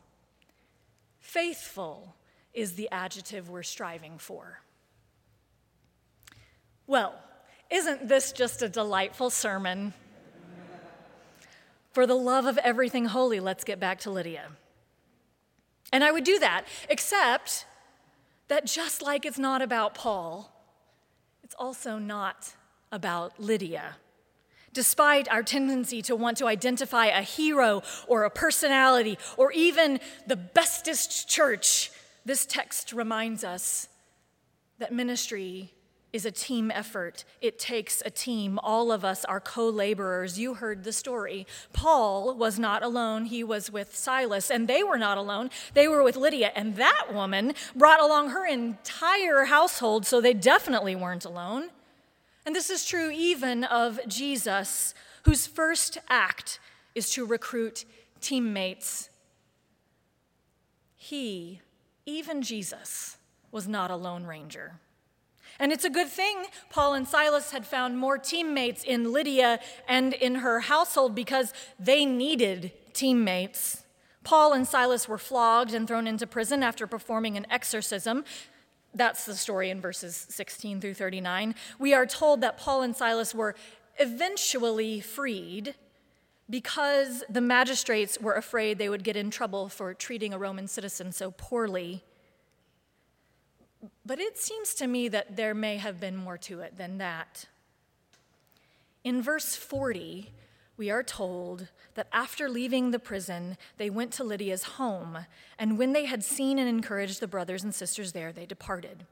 Faithful 1.20 2.14
is 2.52 2.74
the 2.74 2.88
adjective 2.90 3.48
we're 3.48 3.62
striving 3.62 4.18
for. 4.18 4.60
Well, 6.86 7.14
isn't 7.70 8.08
this 8.08 8.32
just 8.32 8.62
a 8.62 8.68
delightful 8.68 9.30
sermon? 9.30 9.94
For 11.92 12.06
the 12.06 12.14
love 12.14 12.46
of 12.46 12.58
everything 12.58 13.06
holy, 13.06 13.40
let's 13.40 13.64
get 13.64 13.80
back 13.80 14.00
to 14.00 14.10
Lydia. 14.10 14.48
And 15.94 16.02
I 16.02 16.10
would 16.10 16.24
do 16.24 16.40
that, 16.40 16.64
except 16.88 17.66
that 18.48 18.66
just 18.66 19.00
like 19.00 19.24
it's 19.24 19.38
not 19.38 19.62
about 19.62 19.94
Paul, 19.94 20.52
it's 21.44 21.54
also 21.56 21.98
not 21.98 22.52
about 22.90 23.38
Lydia. 23.38 23.94
Despite 24.72 25.28
our 25.28 25.44
tendency 25.44 26.02
to 26.02 26.16
want 26.16 26.36
to 26.38 26.48
identify 26.48 27.06
a 27.06 27.22
hero 27.22 27.84
or 28.08 28.24
a 28.24 28.30
personality 28.30 29.18
or 29.36 29.52
even 29.52 30.00
the 30.26 30.34
bestest 30.34 31.28
church, 31.28 31.92
this 32.24 32.44
text 32.44 32.92
reminds 32.92 33.44
us 33.44 33.88
that 34.80 34.92
ministry 34.92 35.74
is 36.14 36.24
a 36.24 36.30
team 36.30 36.70
effort. 36.70 37.24
It 37.40 37.58
takes 37.58 38.00
a 38.06 38.10
team. 38.10 38.60
All 38.62 38.92
of 38.92 39.04
us 39.04 39.24
are 39.24 39.40
co 39.40 39.68
laborers. 39.68 40.38
You 40.38 40.54
heard 40.54 40.84
the 40.84 40.92
story. 40.92 41.44
Paul 41.72 42.36
was 42.36 42.56
not 42.56 42.84
alone, 42.84 43.24
he 43.24 43.42
was 43.42 43.70
with 43.70 43.96
Silas, 43.96 44.48
and 44.48 44.68
they 44.68 44.84
were 44.84 44.96
not 44.96 45.18
alone. 45.18 45.50
They 45.74 45.88
were 45.88 46.04
with 46.04 46.14
Lydia, 46.14 46.52
and 46.54 46.76
that 46.76 47.08
woman 47.12 47.54
brought 47.74 48.00
along 48.00 48.30
her 48.30 48.46
entire 48.46 49.46
household, 49.46 50.06
so 50.06 50.20
they 50.20 50.32
definitely 50.32 50.94
weren't 50.94 51.24
alone. 51.24 51.70
And 52.46 52.54
this 52.54 52.70
is 52.70 52.86
true 52.86 53.10
even 53.10 53.64
of 53.64 53.98
Jesus, 54.06 54.94
whose 55.24 55.48
first 55.48 55.98
act 56.08 56.60
is 56.94 57.10
to 57.10 57.26
recruit 57.26 57.84
teammates. 58.20 59.10
He, 60.94 61.60
even 62.06 62.40
Jesus, 62.40 63.16
was 63.50 63.66
not 63.66 63.90
a 63.90 63.96
lone 63.96 64.24
ranger. 64.26 64.78
And 65.58 65.72
it's 65.72 65.84
a 65.84 65.90
good 65.90 66.08
thing 66.08 66.46
Paul 66.70 66.94
and 66.94 67.06
Silas 67.06 67.52
had 67.52 67.66
found 67.66 67.98
more 67.98 68.18
teammates 68.18 68.82
in 68.82 69.12
Lydia 69.12 69.60
and 69.88 70.12
in 70.12 70.36
her 70.36 70.60
household 70.60 71.14
because 71.14 71.52
they 71.78 72.04
needed 72.04 72.72
teammates. 72.92 73.84
Paul 74.24 74.52
and 74.54 74.66
Silas 74.66 75.06
were 75.06 75.18
flogged 75.18 75.74
and 75.74 75.86
thrown 75.86 76.06
into 76.06 76.26
prison 76.26 76.62
after 76.62 76.86
performing 76.86 77.36
an 77.36 77.46
exorcism. 77.50 78.24
That's 78.94 79.26
the 79.26 79.34
story 79.34 79.70
in 79.70 79.80
verses 79.80 80.26
16 80.30 80.80
through 80.80 80.94
39. 80.94 81.54
We 81.78 81.94
are 81.94 82.06
told 82.06 82.40
that 82.40 82.56
Paul 82.56 82.82
and 82.82 82.96
Silas 82.96 83.34
were 83.34 83.54
eventually 83.98 85.00
freed 85.00 85.74
because 86.48 87.24
the 87.28 87.40
magistrates 87.40 88.20
were 88.20 88.34
afraid 88.34 88.78
they 88.78 88.88
would 88.88 89.04
get 89.04 89.16
in 89.16 89.30
trouble 89.30 89.68
for 89.68 89.94
treating 89.94 90.32
a 90.32 90.38
Roman 90.38 90.68
citizen 90.68 91.12
so 91.12 91.30
poorly. 91.30 92.02
But 94.04 94.18
it 94.18 94.38
seems 94.38 94.74
to 94.74 94.86
me 94.86 95.08
that 95.08 95.36
there 95.36 95.54
may 95.54 95.76
have 95.76 96.00
been 96.00 96.16
more 96.16 96.38
to 96.38 96.60
it 96.60 96.76
than 96.76 96.98
that. 96.98 97.46
In 99.02 99.20
verse 99.20 99.54
40, 99.54 100.30
we 100.76 100.90
are 100.90 101.02
told 101.02 101.68
that 101.94 102.08
after 102.12 102.48
leaving 102.48 102.90
the 102.90 102.98
prison, 102.98 103.56
they 103.76 103.90
went 103.90 104.12
to 104.12 104.24
Lydia's 104.24 104.64
home, 104.64 105.26
and 105.58 105.78
when 105.78 105.92
they 105.92 106.06
had 106.06 106.24
seen 106.24 106.58
and 106.58 106.68
encouraged 106.68 107.20
the 107.20 107.28
brothers 107.28 107.62
and 107.62 107.74
sisters 107.74 108.12
there, 108.12 108.32
they 108.32 108.46
departed. 108.46 109.04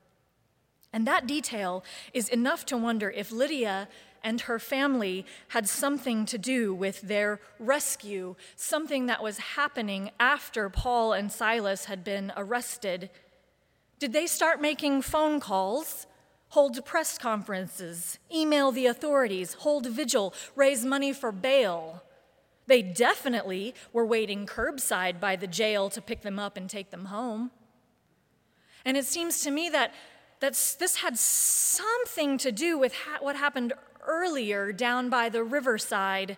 And 0.93 1.07
that 1.07 1.27
detail 1.27 1.85
is 2.13 2.29
enough 2.29 2.67
to 2.67 2.77
wonder 2.77 3.11
if 3.11 3.33
Lydia 3.33 3.89
and 4.25 4.43
her 4.43 4.59
family 4.59 5.25
had 5.49 5.69
something 5.69 6.27
to 6.27 6.39
do 6.39 6.75
with 6.75 7.01
their 7.03 7.41
rescue, 7.59 8.35
something 8.57 9.07
that 9.07 9.23
was 9.23 9.39
happening 9.39 10.11
after 10.21 10.69
Paul 10.69 11.13
and 11.13 11.31
Silas 11.31 11.87
had 11.87 12.05
been 12.05 12.33
arrested. 12.37 13.11
Did 14.03 14.13
they 14.13 14.27
start 14.27 14.61
making 14.61 15.03
phone 15.03 15.39
calls, 15.39 16.09
hold 16.49 16.85
press 16.85 17.19
conferences, 17.19 18.19
email 18.35 18.73
the 18.73 18.87
authorities, 18.87 19.55
hold 19.61 19.87
vigil, 19.87 20.35
raise 20.57 20.85
money 20.85 21.13
for 21.13 21.31
bail? 21.31 22.03
They 22.67 22.83
definitely 22.83 23.77
were 23.93 24.05
waiting 24.05 24.45
curbside 24.45 25.21
by 25.21 25.37
the 25.37 25.47
jail 25.47 25.89
to 25.91 26.03
pick 26.03 26.23
them 26.23 26.41
up 26.41 26.57
and 26.57 26.69
take 26.69 26.91
them 26.91 27.05
home. 27.05 27.53
And 28.85 28.97
it 28.97 29.05
seems 29.05 29.41
to 29.43 29.53
me 29.53 29.69
that 29.69 29.95
that's, 30.41 30.75
this 30.75 30.97
had 30.97 31.17
something 31.17 32.39
to 32.39 32.51
do 32.51 32.77
with 32.77 32.95
ha- 32.95 33.19
what 33.21 33.37
happened 33.37 33.73
earlier 34.05 34.73
down 34.73 35.11
by 35.11 35.29
the 35.29 35.45
riverside. 35.45 36.37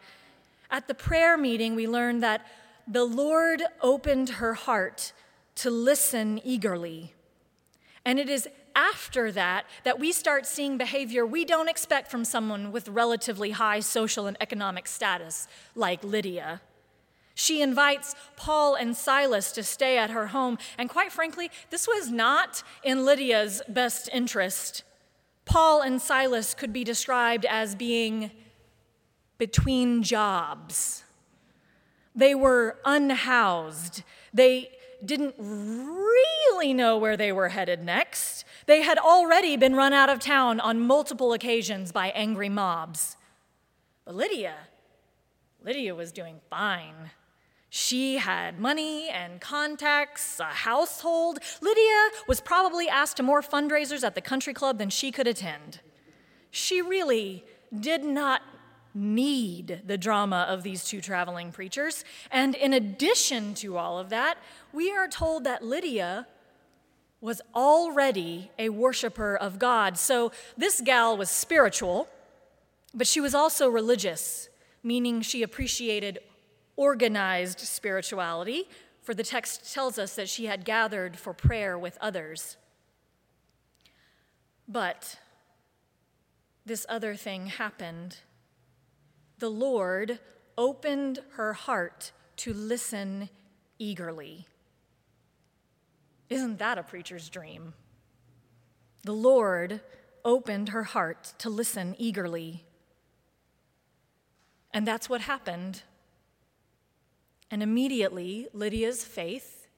At 0.71 0.87
the 0.87 0.94
prayer 0.94 1.38
meeting, 1.38 1.75
we 1.75 1.88
learned 1.88 2.23
that 2.23 2.44
the 2.87 3.06
Lord 3.06 3.62
opened 3.80 4.28
her 4.28 4.52
heart 4.52 5.14
to 5.54 5.71
listen 5.71 6.42
eagerly. 6.44 7.14
And 8.05 8.19
it 8.19 8.29
is 8.29 8.49
after 8.75 9.33
that 9.33 9.67
that 9.85 9.99
we 9.99 10.13
start 10.13 10.47
seeing 10.47 10.77
behavior 10.77 11.25
we 11.25 11.45
don't 11.45 11.69
expect 11.69 12.11
from 12.11 12.25
someone 12.25 12.73
with 12.73 12.89
relatively 12.89 13.53
high 13.53 13.81
social 13.81 14.27
and 14.27 14.37
economic 14.41 14.87
status, 14.87 15.49
like 15.75 16.03
Lydia. 16.05 16.61
She 17.35 17.63
invites 17.63 18.15
Paul 18.37 18.75
and 18.75 18.97
Silas 18.97 19.51
to 19.53 19.65
stay 19.65 19.99
at 19.99 20.11
her 20.11 20.29
home, 20.29 20.57
and 20.79 20.89
quite 20.89 21.13
frankly, 21.13 21.51
this 21.71 21.89
was 21.89 22.11
not 22.11 22.63
in 22.85 23.05
Lydia's 23.05 23.61
best 23.69 24.09
interest. 24.13 24.85
Paul 25.45 25.83
and 25.83 26.01
Silas 26.01 26.55
could 26.55 26.73
be 26.73 26.85
described 26.85 27.45
as 27.45 27.75
being 27.75 28.31
between 29.37 30.03
jobs. 30.03 31.03
They 32.15 32.35
were 32.37 32.79
unhoused. 32.85 34.05
They 34.33 34.71
didn't 35.07 35.35
really 35.39 36.75
know 36.75 36.99
where 36.99 37.17
they 37.17 37.33
were 37.33 37.51
headed 37.51 37.83
next. 37.85 38.45
They 38.67 38.83
had 38.83 38.99
already 38.99 39.57
been 39.57 39.75
run 39.75 39.93
out 39.93 40.09
of 40.09 40.19
town 40.19 40.61
on 40.61 40.81
multiple 40.81 41.33
occasions 41.33 41.93
by 41.93 42.09
angry 42.11 42.49
mobs. 42.49 43.17
But 44.05 44.15
Lydia, 44.15 44.55
Lydia 45.63 45.95
was 45.95 46.13
doing 46.13 46.41
fine. 46.51 47.11
She 47.71 48.19
had 48.19 48.61
money 48.61 49.09
and 49.09 49.41
contacts, 49.41 50.39
a 50.39 50.45
household. 50.45 51.41
Lydia 51.61 52.11
was 52.29 52.41
probably 52.41 52.89
asked 52.89 53.17
to 53.17 53.23
more 53.23 53.43
fundraisers 53.43 54.05
at 54.05 54.15
the 54.15 54.21
country 54.21 54.55
club 54.55 54.79
than 54.79 54.91
she 54.91 55.11
could 55.11 55.27
attend. 55.27 55.81
She 56.51 56.81
really 56.81 57.45
did 57.81 58.05
not 58.05 58.43
need 58.95 59.83
the 59.87 59.99
drama 59.99 60.47
of 60.49 60.63
these 60.63 60.85
two 60.85 61.01
traveling 61.01 61.51
preachers. 61.51 62.05
And 62.31 62.55
in 62.55 62.73
addition 62.73 63.55
to 63.55 63.77
all 63.77 63.99
of 63.99 64.09
that, 64.11 64.39
we 64.73 64.93
are 64.93 65.09
told 65.09 65.45
that 65.45 65.65
Lydia 65.65 66.27
was 67.21 67.41
already 67.55 68.51
a 68.59 68.69
worshiper 68.69 69.37
of 69.37 69.59
God. 69.59 69.99
So 69.99 70.31
this 70.57 70.81
gal 70.81 71.17
was 71.17 71.31
spiritual, 71.31 72.09
but 72.93 73.07
she 73.07 73.21
was 73.21 73.35
also 73.35 73.69
religious, 73.69 74.49
meaning 74.83 75.23
she 75.23 75.43
appreciated 75.43 76.19
organized 76.77 77.61
spirituality, 77.61 78.69
for 79.01 79.15
the 79.15 79.23
text 79.23 79.73
tells 79.73 79.99
us 79.99 80.15
that 80.17 80.29
she 80.29 80.47
had 80.47 80.65
gathered 80.65 81.17
for 81.17 81.33
prayer 81.33 81.79
with 81.79 81.97
others. 82.01 82.57
But 84.68 85.18
this 86.66 86.87
other 86.88 87.14
thing 87.14 87.47
happened. 87.47 88.18
The 89.38 89.51
Lord 89.51 90.18
opened 90.57 91.20
her 91.33 91.53
heart 91.53 92.12
to 92.37 92.53
listen 92.53 93.29
eagerly. 93.79 94.47
Isn't 96.31 96.59
that 96.59 96.79
a 96.79 96.83
preacher's 96.83 97.29
dream? 97.29 97.75
The 99.03 99.12
Lord 99.12 99.81
opened 100.25 100.70
her 100.70 100.85
heart 100.85 101.35
to 101.38 101.51
listen 101.51 101.94
eagerly. 101.99 102.64
And 104.73 104.87
that's 104.87 105.09
what 105.09 105.20
happened. 105.23 105.83
And 107.51 107.62
immediately, 107.62 108.49
Lydia's 108.53 109.05
faith 109.05 109.68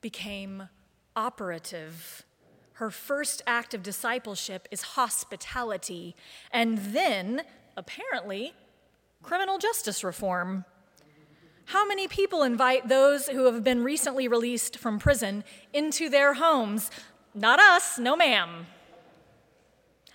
became 0.00 0.68
operative. 1.14 2.24
Her 2.74 2.90
first 2.90 3.40
act 3.46 3.72
of 3.72 3.82
discipleship 3.82 4.68
is 4.70 4.82
hospitality, 4.82 6.16
and 6.50 6.76
then, 6.78 7.42
apparently, 7.76 8.52
criminal 9.24 9.58
justice 9.58 10.04
reform. 10.04 10.64
How 11.66 11.86
many 11.86 12.06
people 12.06 12.42
invite 12.42 12.88
those 12.88 13.28
who 13.28 13.46
have 13.46 13.64
been 13.64 13.82
recently 13.82 14.28
released 14.28 14.78
from 14.78 14.98
prison 14.98 15.44
into 15.72 16.10
their 16.10 16.34
homes? 16.34 16.90
Not 17.34 17.58
us, 17.58 17.98
no 17.98 18.14
ma'am. 18.14 18.66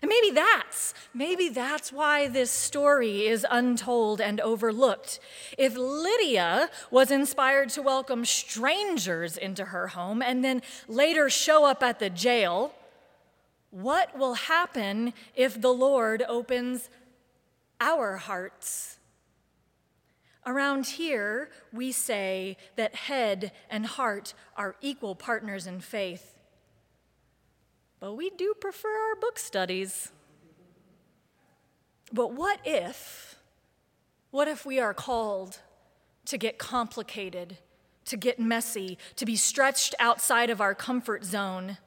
And 0.01 0.07
maybe 0.07 0.33
that's, 0.33 0.93
maybe 1.13 1.49
that's 1.49 1.91
why 1.91 2.27
this 2.27 2.51
story 2.51 3.25
is 3.25 3.45
untold 3.49 4.21
and 4.21 4.39
overlooked. 4.39 5.19
If 5.57 5.75
Lydia 5.75 6.69
was 6.89 7.11
inspired 7.11 7.69
to 7.69 7.81
welcome 7.81 8.23
strangers 8.23 9.35
into 9.35 9.65
her 9.65 9.87
home 9.87 10.21
and 10.21 10.43
then 10.43 10.61
later 10.87 11.29
show 11.29 11.65
up 11.65 11.83
at 11.83 11.99
the 11.99 12.09
jail, 12.09 12.73
what 13.71 14.17
will 14.17 14.35
happen 14.35 15.13
if 15.35 15.59
the 15.59 15.73
Lord 15.73 16.23
opens 16.29 16.89
our 17.81 18.17
hearts? 18.17 18.98
Around 20.45 20.85
here, 20.87 21.49
we 21.73 21.91
say 21.91 22.57
that 22.75 22.95
head 22.95 23.51
and 23.69 23.85
heart 23.85 24.33
are 24.55 24.75
equal 24.81 25.15
partners 25.15 25.67
in 25.67 25.81
faith. 25.81 26.37
But 27.99 28.13
we 28.13 28.29
do 28.29 28.53
prefer 28.59 28.89
our 29.09 29.15
book 29.15 29.37
studies. 29.37 30.11
But 32.11 32.33
what 32.33 32.59
if, 32.63 33.37
what 34.31 34.47
if 34.47 34.65
we 34.65 34.79
are 34.79 34.93
called 34.93 35.59
to 36.25 36.37
get 36.37 36.57
complicated, 36.57 37.57
to 38.05 38.17
get 38.17 38.39
messy, 38.39 38.97
to 39.17 39.25
be 39.25 39.35
stretched 39.35 39.93
outside 39.99 40.49
of 40.49 40.61
our 40.61 40.73
comfort 40.73 41.25
zone? 41.25 41.77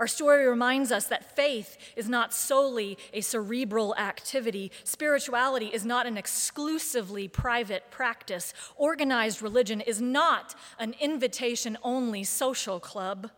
Our 0.00 0.06
story 0.06 0.46
reminds 0.46 0.90
us 0.90 1.08
that 1.08 1.36
faith 1.36 1.76
is 1.94 2.08
not 2.08 2.32
solely 2.32 2.96
a 3.12 3.20
cerebral 3.20 3.94
activity. 3.96 4.72
Spirituality 4.82 5.66
is 5.66 5.84
not 5.84 6.06
an 6.06 6.16
exclusively 6.16 7.28
private 7.28 7.90
practice. 7.90 8.54
Organized 8.76 9.42
religion 9.42 9.82
is 9.82 10.00
not 10.00 10.54
an 10.78 10.94
invitation 11.00 11.76
only 11.82 12.24
social 12.24 12.80
club. 12.80 13.30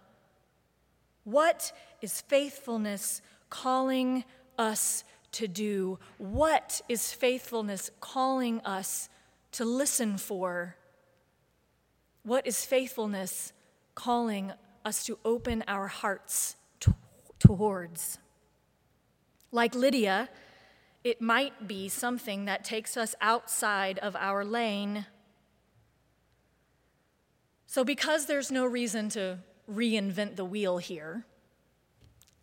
What 1.25 1.72
is 2.01 2.20
faithfulness 2.20 3.22
calling 3.51 4.22
us 4.57 5.03
to 5.33 5.48
do? 5.48 5.98
What 6.18 6.81
is 6.88 7.12
faithfulness 7.12 7.90
calling 7.98 8.61
us 8.61 9.09
to 9.53 9.64
listen 9.64 10.16
for? 10.16 10.77
What 12.22 12.46
is 12.46 12.64
faithfulness 12.64 13.53
calling 13.96 14.53
us 14.85 15.05
to 15.07 15.18
open 15.25 15.64
our 15.66 15.88
hearts 15.88 16.57
t- 16.81 16.92
towards? 17.38 18.18
Like 19.51 19.75
Lydia, 19.75 20.29
it 21.05 21.21
might 21.21 21.66
be 21.66 21.88
something 21.88 22.45
that 22.45 22.64
takes 22.64 22.97
us 22.97 23.14
outside 23.21 23.99
of 23.99 24.14
our 24.16 24.45
lane. 24.45 25.07
So, 27.66 27.85
because 27.85 28.27
there's 28.27 28.51
no 28.51 28.64
reason 28.64 29.09
to 29.11 29.38
reinvent 29.71 30.37
the 30.37 30.45
wheel 30.45 30.79
here. 30.79 31.25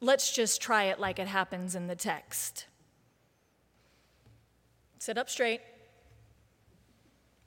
Let's 0.02 0.32
just 0.32 0.62
try 0.62 0.86
it 0.86 1.00
like 1.00 1.20
it 1.20 1.28
happens 1.28 1.76
in 1.76 1.88
the 1.88 1.96
text. 1.96 2.66
Sit 4.98 5.18
up 5.18 5.30
straight, 5.30 5.62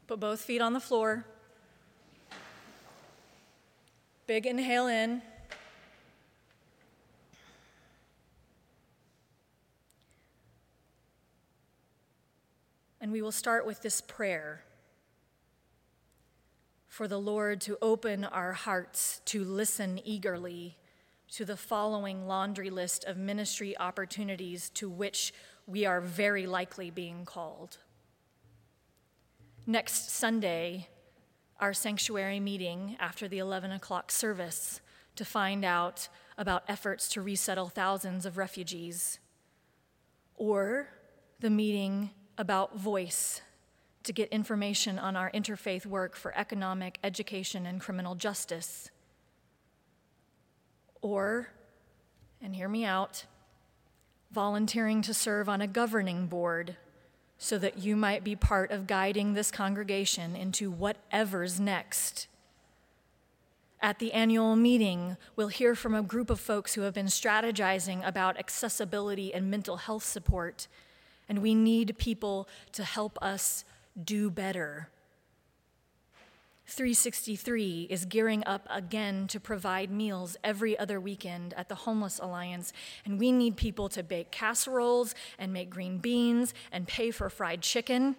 put 0.07 0.21
both 0.21 0.41
feet 0.41 0.61
on 0.61 0.73
the 0.73 0.81
floor. 0.81 1.27
Big 4.33 4.47
inhale 4.47 4.87
in. 4.87 5.21
And 12.99 13.13
we 13.13 13.21
will 13.21 13.31
start 13.31 13.67
with 13.67 13.83
this 13.83 14.01
prayer 14.01 14.65
for 16.89 17.07
the 17.07 17.21
Lord 17.21 17.61
to 17.61 17.77
open 17.83 18.25
our 18.25 18.55
hearts 18.55 19.21
to 19.27 19.45
listen 19.45 20.01
eagerly 20.03 20.79
to 21.33 21.45
the 21.45 21.59
following 21.59 22.27
laundry 22.27 22.71
list 22.71 23.05
of 23.05 23.19
ministry 23.19 23.77
opportunities 23.77 24.71
to 24.71 24.89
which 24.89 25.35
we 25.67 25.85
are 25.85 26.01
very 26.01 26.47
likely 26.47 26.91
being 26.91 27.27
called. 27.27 27.77
Next 29.67 30.11
Sunday, 30.11 30.89
our 31.61 31.73
sanctuary 31.73 32.41
meeting 32.41 32.97
after 32.99 33.29
the 33.29 33.39
11 33.39 33.73
o'clock 33.73 34.11
service 34.11 34.81
to 35.17 35.25
find 35.25 35.65
out 35.65 36.09
about 36.39 36.65
efforts 36.69 37.09
to 37.11 37.23
resettle 37.23 37.69
thousands 37.69 38.27
of 38.27 38.37
refugees, 38.37 39.19
or 40.37 40.89
the 41.41 41.51
meeting 41.51 42.11
about 42.39 42.77
voice 42.77 43.43
to 44.03 44.13
get 44.13 44.29
information 44.31 44.99
on 44.99 45.17
our 45.17 45.31
interfaith 45.33 45.87
work 45.87 46.17
for 46.17 46.37
economic, 46.37 46.99
education, 47.05 47.67
and 47.67 47.81
criminal 47.81 48.15
justice. 48.15 48.91
Or, 51.01 51.49
and 52.41 52.57
hear 52.57 52.69
me 52.69 52.85
out, 52.85 53.27
volunteering 54.33 55.03
to 55.03 55.15
serve 55.15 55.49
on 55.49 55.61
a 55.61 55.67
governing 55.67 56.27
board 56.27 56.77
so 57.43 57.59
that 57.59 57.77
you 57.77 57.97
might 57.97 58.23
be 58.23 58.37
part 58.37 58.71
of 58.71 58.87
guiding 58.87 59.35
this 59.35 59.51
congregation 59.51 60.37
into 60.37 60.71
whatever's 60.71 61.59
next. 61.59 62.29
At 63.81 63.99
the 63.99 64.13
annual 64.13 64.55
meeting, 64.55 65.17
we'll 65.35 65.49
hear 65.49 65.75
from 65.75 65.93
a 65.93 66.03
group 66.03 66.31
of 66.31 66.39
folks 66.39 66.75
who 66.75 66.83
have 66.83 66.95
been 66.95 67.07
strategizing 67.07 68.07
about 68.07 68.39
accessibility 68.39 69.35
and 69.35 69.51
mental 69.51 69.79
health 69.79 70.05
support, 70.05 70.69
and 71.29 71.41
we 71.41 71.53
need 71.53 71.99
people 71.99 72.49
to 72.71 72.85
help 72.85 73.19
us 73.21 73.65
do 74.01 74.31
better. 74.31 74.89
363 76.73 77.87
is 77.91 78.07
gearing 78.07 78.43
up 78.47 78.67
again 78.71 79.27
to 79.29 79.39
provide 79.39 79.91
meals 79.91 80.37
every 80.43 80.79
other 80.79 80.99
weekend 80.99 81.53
at 81.55 81.69
the 81.69 81.75
Homeless 81.75 82.19
Alliance, 82.19 82.73
and 83.05 83.19
we 83.19 83.31
need 83.31 83.57
people 83.57 83.89
to 83.91 84.03
bake 84.03 84.31
casseroles 84.31 85.15
and 85.39 85.53
make 85.53 85.69
green 85.69 85.99
beans 85.99 86.55
and 86.73 86.89
pay 86.89 87.11
for 87.11 87.29
fried 87.29 87.61
chicken. 87.61 88.17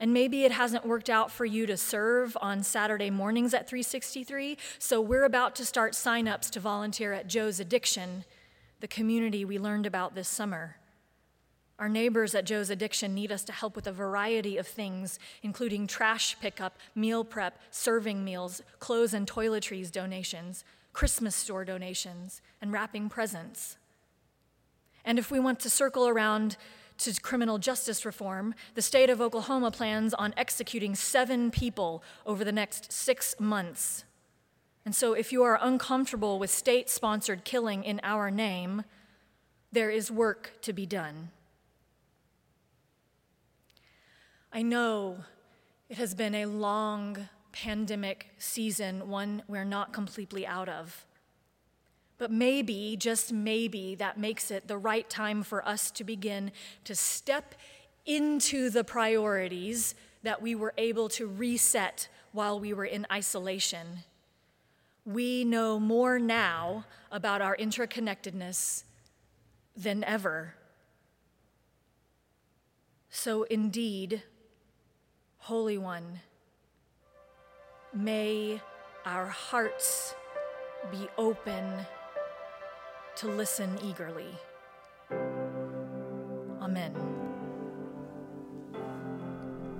And 0.00 0.12
maybe 0.12 0.44
it 0.44 0.52
hasn't 0.52 0.86
worked 0.86 1.08
out 1.08 1.30
for 1.30 1.44
you 1.44 1.66
to 1.66 1.76
serve 1.76 2.36
on 2.40 2.62
Saturday 2.62 3.10
mornings 3.10 3.54
at 3.54 3.68
363, 3.68 4.58
so 4.78 5.00
we're 5.00 5.24
about 5.24 5.54
to 5.56 5.64
start 5.64 5.94
sign-ups 5.94 6.50
to 6.50 6.60
volunteer 6.60 7.12
at 7.12 7.28
Joe's 7.28 7.60
Addiction, 7.60 8.24
the 8.80 8.88
community 8.88 9.44
we 9.44 9.58
learned 9.58 9.86
about 9.86 10.14
this 10.14 10.28
summer. 10.28 10.76
Our 11.80 11.88
neighbors 11.88 12.34
at 12.34 12.44
Joe's 12.44 12.68
Addiction 12.68 13.14
need 13.14 13.32
us 13.32 13.42
to 13.44 13.52
help 13.52 13.74
with 13.74 13.86
a 13.86 13.92
variety 13.92 14.58
of 14.58 14.66
things, 14.66 15.18
including 15.42 15.86
trash 15.86 16.36
pickup, 16.38 16.76
meal 16.94 17.24
prep, 17.24 17.58
serving 17.70 18.22
meals, 18.22 18.60
clothes 18.80 19.14
and 19.14 19.26
toiletries 19.26 19.90
donations, 19.90 20.62
Christmas 20.92 21.34
store 21.34 21.64
donations, 21.64 22.42
and 22.60 22.70
wrapping 22.70 23.08
presents. 23.08 23.78
And 25.06 25.18
if 25.18 25.30
we 25.30 25.40
want 25.40 25.58
to 25.60 25.70
circle 25.70 26.06
around 26.06 26.58
to 26.98 27.18
criminal 27.18 27.56
justice 27.56 28.04
reform, 28.04 28.54
the 28.74 28.82
state 28.82 29.08
of 29.08 29.22
Oklahoma 29.22 29.70
plans 29.70 30.12
on 30.12 30.34
executing 30.36 30.94
seven 30.94 31.50
people 31.50 32.04
over 32.26 32.44
the 32.44 32.52
next 32.52 32.92
six 32.92 33.34
months. 33.40 34.04
And 34.84 34.94
so, 34.94 35.14
if 35.14 35.32
you 35.32 35.42
are 35.44 35.58
uncomfortable 35.62 36.38
with 36.38 36.50
state 36.50 36.90
sponsored 36.90 37.44
killing 37.44 37.84
in 37.84 38.02
our 38.02 38.30
name, 38.30 38.84
there 39.72 39.88
is 39.88 40.10
work 40.10 40.52
to 40.60 40.74
be 40.74 40.84
done. 40.84 41.30
I 44.52 44.62
know 44.62 45.18
it 45.88 45.96
has 45.96 46.14
been 46.14 46.34
a 46.34 46.46
long 46.46 47.28
pandemic 47.52 48.30
season, 48.38 49.08
one 49.08 49.42
we're 49.46 49.64
not 49.64 49.92
completely 49.92 50.46
out 50.46 50.68
of. 50.68 51.04
But 52.18 52.32
maybe, 52.32 52.96
just 52.98 53.32
maybe, 53.32 53.94
that 53.94 54.18
makes 54.18 54.50
it 54.50 54.66
the 54.66 54.76
right 54.76 55.08
time 55.08 55.42
for 55.42 55.66
us 55.66 55.90
to 55.92 56.04
begin 56.04 56.50
to 56.84 56.94
step 56.94 57.54
into 58.04 58.70
the 58.70 58.84
priorities 58.84 59.94
that 60.22 60.42
we 60.42 60.54
were 60.54 60.74
able 60.76 61.08
to 61.10 61.26
reset 61.26 62.08
while 62.32 62.58
we 62.58 62.72
were 62.72 62.84
in 62.84 63.06
isolation. 63.10 64.00
We 65.04 65.44
know 65.44 65.78
more 65.78 66.18
now 66.18 66.84
about 67.10 67.40
our 67.40 67.56
interconnectedness 67.56 68.82
than 69.76 70.04
ever. 70.04 70.54
So, 73.08 73.44
indeed, 73.44 74.22
Holy 75.44 75.78
One, 75.78 76.20
may 77.94 78.60
our 79.06 79.24
hearts 79.26 80.14
be 80.92 81.08
open 81.16 81.64
to 83.16 83.26
listen 83.26 83.78
eagerly. 83.82 84.28
Amen. 86.60 86.94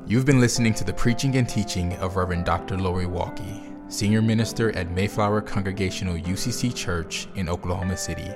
You've 0.07 0.25
been 0.25 0.41
listening 0.41 0.73
to 0.75 0.83
the 0.83 0.95
preaching 0.95 1.37
and 1.37 1.47
teaching 1.47 1.93
of 1.99 2.17
Reverend 2.17 2.47
Dr. 2.47 2.79
Lori 2.79 3.05
Walke, 3.05 3.93
Senior 3.93 4.23
Minister 4.23 4.75
at 4.75 4.91
Mayflower 4.91 5.43
Congregational 5.43 6.17
UCC 6.17 6.75
Church 6.75 7.29
in 7.35 7.51
Oklahoma 7.51 7.99
City. 7.99 8.31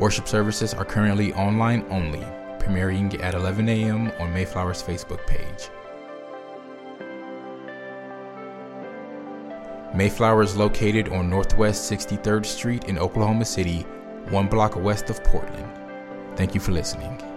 Worship 0.00 0.26
services 0.26 0.74
are 0.74 0.84
currently 0.84 1.32
online 1.34 1.86
only, 1.88 2.26
premiering 2.58 3.22
at 3.22 3.34
11 3.34 3.68
a.m. 3.68 4.10
on 4.18 4.34
Mayflower's 4.34 4.82
Facebook 4.82 5.24
page. 5.28 5.68
Mayflower 9.94 10.42
is 10.42 10.56
located 10.56 11.10
on 11.10 11.30
Northwest 11.30 11.92
63rd 11.92 12.46
Street 12.46 12.84
in 12.84 12.96
Oklahoma 12.98 13.44
City, 13.44 13.82
one 14.30 14.48
block 14.48 14.74
west 14.74 15.10
of 15.10 15.22
Portland. 15.22 15.70
Thank 16.34 16.54
you 16.54 16.60
for 16.60 16.72
listening. 16.72 17.31